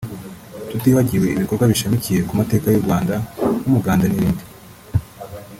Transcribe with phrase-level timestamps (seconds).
[0.69, 3.15] tutibagiwe ibikorwa bishamikiye ku mateka y’u Rwanda
[3.61, 4.43] nk’umuganda n’ibindi